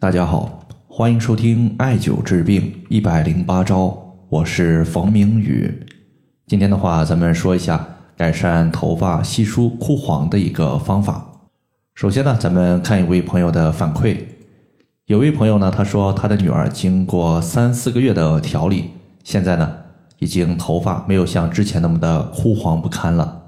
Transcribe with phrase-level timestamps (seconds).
[0.00, 3.96] 大家好，欢迎收听艾灸治病一百零八招，
[4.28, 5.72] 我是冯明宇。
[6.46, 11.24] 今天的话，咱们说一下改善头发稀疏枯黄的一个方法。
[11.94, 14.16] 首先呢，咱们看一位朋友的反馈。
[15.06, 18.90] 有位朋友呢，他说他的女儿经过三四个月的调理，
[19.22, 19.72] 现在呢，
[20.18, 23.42] 已经头发没有像之前那么的枯黄不堪了。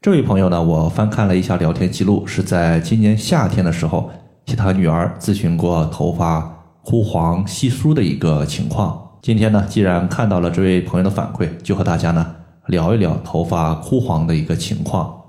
[0.00, 4.10] 这位朋友呢，我翻看了一下聊天记录，是在今年夏天的时候。
[4.46, 6.40] 替他女儿咨询过头发
[6.84, 9.18] 枯黄稀疏的一个情况。
[9.20, 12.36] 今天呢，既然看到了这位朋友的反馈，就和大家呢
[12.66, 15.20] 聊一聊头发枯黄的一个情况。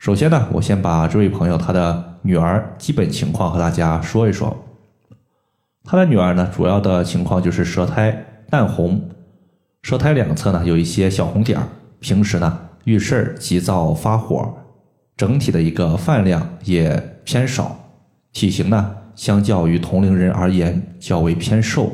[0.00, 4.56] 首先呢，我先把这位朋友他的女儿基本情况和大家说一说。
[5.84, 9.08] 他的女儿呢，主要的情况就是舌苔淡红，
[9.82, 11.68] 舌苔两侧呢有一些小红点儿，
[12.00, 14.52] 平时呢遇事儿急躁发火，
[15.16, 17.76] 整体的一个饭量也偏少。
[18.32, 21.92] 体型呢，相较于同龄人而言较为偏瘦。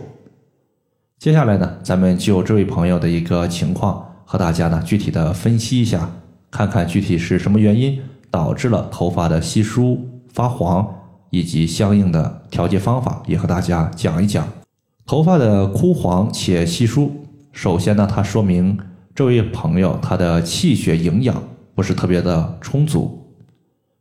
[1.19, 6.09] 接下来呢，咱们就这位朋友的一个情况和大家呢具体的分析一下，
[6.51, 10.89] 看看具体是什么原因导致了头发的稀疏发黄，
[11.31, 14.47] 以及相应的调节方法，也和大家讲一讲
[15.05, 17.13] 头发的枯黄且稀疏。
[17.51, 18.79] 首先呢，它说明
[19.13, 21.43] 这位朋友他的气血营养
[21.75, 23.18] 不是特别的充足。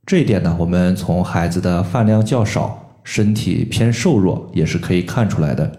[0.07, 5.69] 这一点呢，我们从孩子的饭量较少、身体偏瘦弱也是可以看出来的。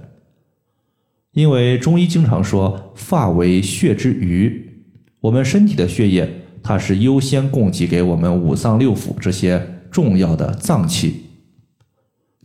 [1.33, 4.83] 因为中医经常说“发为血之余”，
[5.21, 6.31] 我们身体的血液
[6.63, 11.23] 它是优先供给给我们五脏六腑这些重要的脏器，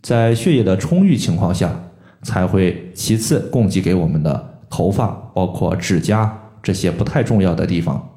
[0.01, 8.12] 在血液的充裕情况下，才会其次供给给我们的头发，包括指甲这些不太重要的地方。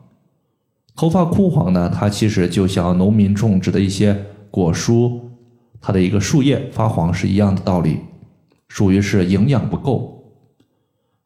[0.97, 4.17] 头发枯黄呢，它其实就像农民种植的一些
[4.51, 5.21] 果蔬，
[5.79, 7.99] 它的一个树叶发黄是一样的道理，
[8.69, 10.25] 属于是营养不够。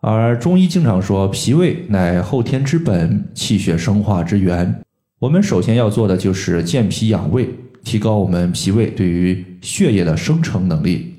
[0.00, 4.82] 而中医经常说，脾胃乃后天之本，气血生化之源。
[5.20, 7.48] 我们首先要做的就是健脾养胃，
[7.84, 11.14] 提高我们脾胃对于血液的生成能力。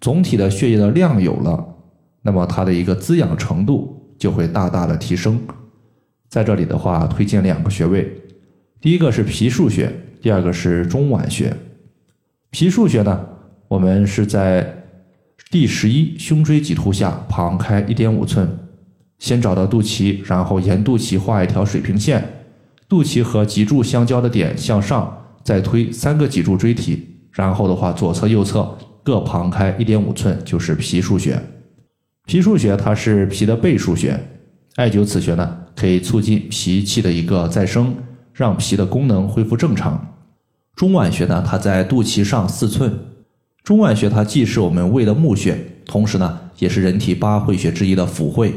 [0.00, 1.64] 总体的血液的量有了，
[2.22, 5.38] 那么它的一个滋养程度就会大大的提升。
[6.28, 8.10] 在这里的话，推荐两个穴位，
[8.80, 11.52] 第一个是脾腧穴，第二个是中脘穴。
[12.50, 13.26] 脾腧穴呢，
[13.68, 14.84] 我们是在
[15.50, 18.48] 第十一胸椎棘突下旁开一点五寸，
[19.18, 22.22] 先找到肚脐，然后沿肚脐画一条水平线，
[22.88, 31.40] 肚脐和脊柱相交的点向上，再推三个脊柱椎体，然后的话左侧右侧各旁开一点五寸，就是脾腧穴。
[32.26, 34.18] 脾腧穴它是脾的背腧穴，
[34.76, 35.58] 艾灸此穴呢。
[35.76, 37.94] 可以促进脾气的一个再生，
[38.32, 40.14] 让脾的功能恢复正常。
[40.74, 42.90] 中脘穴呢，它在肚脐上四寸。
[43.62, 48.54] 中脘穴它既是我们胃的募穴，同时呢，也是人体八会穴之一的腑会。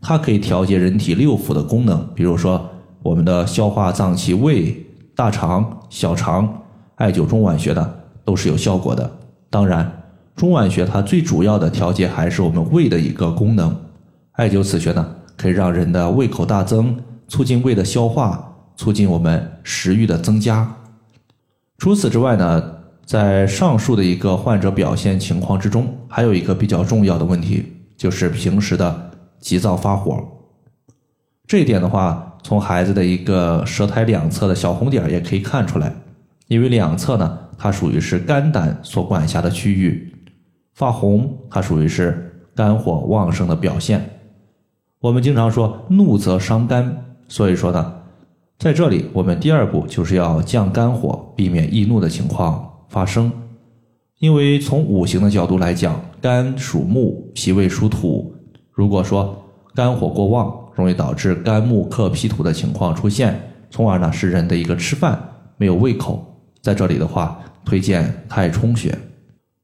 [0.00, 2.68] 它可以调节人体六腑的功能，比如说
[3.00, 4.84] 我们的消化脏器，胃、
[5.14, 6.62] 大肠、小肠，
[6.96, 7.94] 艾灸中脘穴呢
[8.24, 9.08] 都是有效果的。
[9.48, 10.02] 当然，
[10.34, 13.76] 中脘穴它最主要的调节还是我们胃的一个功能。
[14.32, 15.14] 艾灸此穴呢。
[15.40, 16.94] 可以让人的胃口大增，
[17.26, 20.70] 促进胃的消化，促进我们食欲的增加。
[21.78, 22.62] 除此之外呢，
[23.06, 27.64] 在上述的一个患者表现情况之中，还有一个比较重要的问题，
[27.96, 30.22] 就是平时的急躁发火。
[31.46, 35.90] 这一点的话，从孩子的一个舌苔两侧的小红点也可以看出来，
[36.48, 40.14] 因为两侧呢，它属于是肝胆所管辖的区域，
[40.74, 44.19] 发红，它属于是肝火旺盛的表现。
[45.00, 47.90] 我们经常说怒则伤肝，所以说呢，
[48.58, 53.32] 在这里我们第二步就是要降肝火，避免易怒的情况发生。
[54.18, 58.30] 因为从五行的角度来讲，肝属木，脾胃属土。
[58.72, 59.42] 如果说
[59.74, 63.40] 肝火过旺，容易导致肝木克脾土的情况出现，
[63.70, 65.18] 从而呢使人的一个吃饭
[65.56, 66.22] 没有胃口。
[66.60, 68.94] 在这里的话，推荐太冲穴。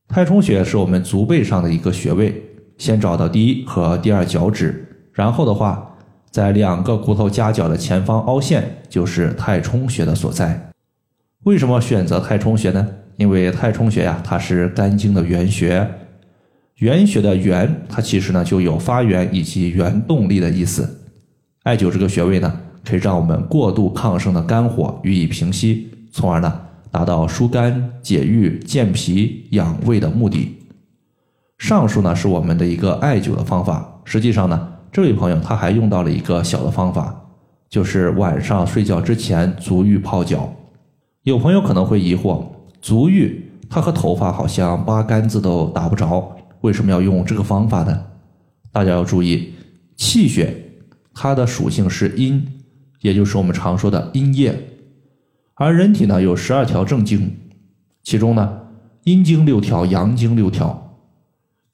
[0.09, 2.43] 太冲穴是我们足背上的一个穴位，
[2.79, 4.83] 先找到第一和第二脚趾。
[5.17, 5.97] 然后的话，
[6.31, 10.71] 在两个骨头夹角的前方凹陷，就是太冲穴的所在。
[11.45, 12.87] 为什么选择太冲穴呢？
[13.17, 15.91] 因为太冲穴呀，它是肝经的原穴。
[16.75, 21.01] 原穴的原，它其实呢就有发源以及原动力的意思。
[21.63, 26.61] 艾灸这个穴位呢，可以让我们过度亢盛的肝火予以平息，从而呢
[26.91, 30.59] 达到疏肝解郁、健脾养胃的目的。
[31.57, 34.76] 上述呢是我们的一个艾灸的方法，实际上呢。
[34.97, 37.15] 这位朋友他还用到了一个小的方法，
[37.69, 40.51] 就是晚上睡觉之前足浴泡脚。
[41.25, 42.43] 有朋友可能会疑惑，
[42.81, 48.07] 足浴它和头发好像八竿子都打不着，为什么要用这个方法呢？
[48.73, 49.53] 大家要注意，
[49.97, 50.57] 气血
[51.13, 52.43] 它的属性是阴，
[53.03, 54.59] 也就是我们常说的阴液，
[55.57, 57.37] 而人体呢有十二条正经，
[58.03, 58.61] 其中呢
[59.05, 60.97] 阴经六条，阳经六条，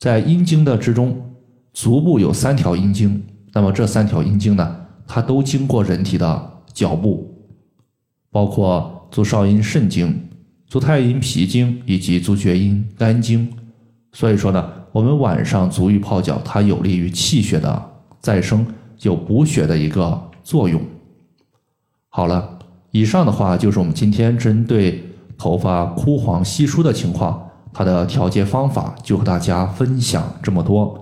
[0.00, 1.31] 在阴经的之中，
[1.72, 3.22] 足部有三条阴经，
[3.52, 4.76] 那么这三条阴经呢，
[5.06, 7.34] 它都经过人体的脚部，
[8.30, 10.28] 包括足少阴肾经。
[10.66, 13.46] 足太阴脾经以及足厥阴肝经，
[14.12, 17.90] 所以说呢，我们晚上足浴泡脚，它有利于气血的
[18.20, 18.66] 再生，
[19.02, 20.80] 有补血的一个作用。
[22.08, 22.58] 好了，
[22.90, 25.02] 以上的话就是我们今天针对
[25.36, 31.01] 头发枯黄稀疏的情况，它的调节方法就和大家分享这么多。